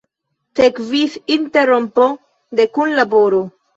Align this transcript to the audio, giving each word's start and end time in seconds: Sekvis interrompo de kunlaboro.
Sekvis 0.59 1.17
interrompo 1.35 2.07
de 2.61 2.67
kunlaboro. 2.79 3.45